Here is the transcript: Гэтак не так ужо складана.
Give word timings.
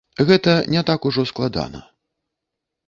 Гэтак 0.29 0.71
не 0.75 0.81
так 0.87 1.05
ужо 1.11 1.27
складана. 1.33 1.87